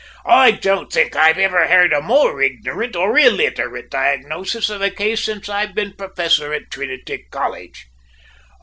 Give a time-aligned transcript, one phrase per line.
[0.25, 5.23] `I don't think I ivver heard a more ignorant or illeterate diagnosis of a case
[5.23, 7.85] since I've been professor at Trinity College!'